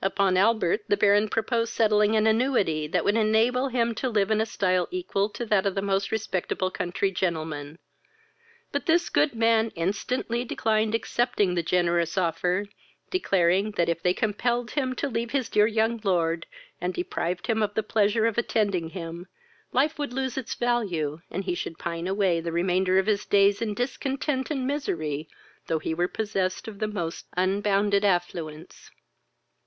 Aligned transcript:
Upon 0.00 0.38
Albert 0.38 0.84
the 0.88 0.96
Baron 0.96 1.28
proposed 1.28 1.74
settling 1.74 2.16
an 2.16 2.26
annuity 2.26 2.86
that 2.86 3.04
would 3.04 3.14
enable 3.18 3.68
him 3.68 3.94
to 3.96 4.08
live 4.08 4.30
in 4.30 4.40
a 4.40 4.46
stile 4.46 4.88
equal 4.90 5.28
to 5.28 5.44
that 5.44 5.66
of 5.66 5.74
the 5.74 5.82
most 5.82 6.10
respectable 6.10 6.70
country 6.70 7.10
gentleman; 7.10 7.78
but 8.72 8.86
this 8.86 9.10
good 9.10 9.34
man 9.34 9.68
instantly 9.74 10.46
declined 10.46 10.94
accepting 10.94 11.54
the 11.54 11.62
generous 11.62 12.16
offer, 12.16 12.64
declaring, 13.10 13.72
that 13.72 13.90
if 13.90 14.02
they 14.02 14.14
compelled 14.14 14.70
him 14.70 14.94
to 14.94 15.10
leave 15.10 15.32
his 15.32 15.50
dear 15.50 15.66
young 15.66 16.00
lord, 16.04 16.46
and 16.80 16.94
deprived 16.94 17.46
him 17.46 17.62
of 17.62 17.74
the 17.74 17.82
pleasure 17.82 18.24
of 18.24 18.38
attending 18.38 18.88
him, 18.88 19.26
life 19.72 19.98
would 19.98 20.14
lose 20.14 20.38
its 20.38 20.54
value, 20.54 21.20
and 21.30 21.44
he 21.44 21.54
should 21.54 21.76
pine 21.78 22.06
away 22.06 22.40
the 22.40 22.50
remainder 22.50 22.98
of 22.98 23.04
his 23.04 23.26
days 23.26 23.60
in 23.60 23.74
discontent 23.74 24.50
and 24.50 24.66
misery, 24.66 25.28
though 25.66 25.78
he 25.80 25.92
were 25.92 26.08
possessed 26.08 26.66
of 26.66 26.78
the 26.78 26.88
most 26.88 27.26
unbounded 27.36 28.06
affluence. 28.06 28.90